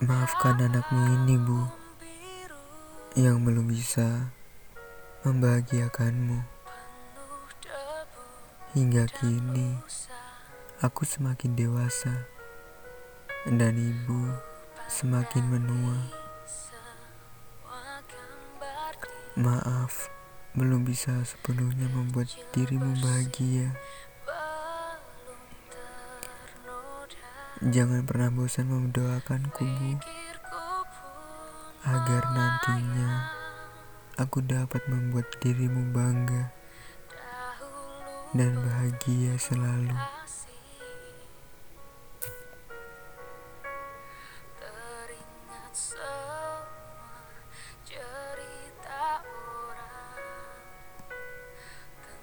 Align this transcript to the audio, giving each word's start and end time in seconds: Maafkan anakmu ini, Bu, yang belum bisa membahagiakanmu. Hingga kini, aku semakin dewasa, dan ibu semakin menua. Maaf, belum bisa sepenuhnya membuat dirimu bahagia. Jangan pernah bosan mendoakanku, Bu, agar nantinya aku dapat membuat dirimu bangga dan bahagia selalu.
Maafkan 0.00 0.56
anakmu 0.56 1.12
ini, 1.12 1.36
Bu, 1.36 1.60
yang 3.20 3.44
belum 3.44 3.68
bisa 3.68 4.32
membahagiakanmu. 5.28 6.40
Hingga 8.72 9.04
kini, 9.20 9.76
aku 10.80 11.04
semakin 11.04 11.52
dewasa, 11.52 12.24
dan 13.44 13.76
ibu 13.76 14.40
semakin 14.88 15.44
menua. 15.52 15.96
Maaf, 19.36 20.08
belum 20.56 20.88
bisa 20.88 21.12
sepenuhnya 21.28 21.92
membuat 21.92 22.32
dirimu 22.56 22.96
bahagia. 23.04 23.76
Jangan 27.60 28.08
pernah 28.08 28.32
bosan 28.32 28.72
mendoakanku, 28.72 29.68
Bu, 29.68 29.92
agar 31.84 32.22
nantinya 32.32 33.36
aku 34.16 34.40
dapat 34.40 34.80
membuat 34.88 35.28
dirimu 35.44 35.92
bangga 35.92 36.56
dan 38.32 38.56
bahagia 38.64 39.36
selalu. 39.36 39.92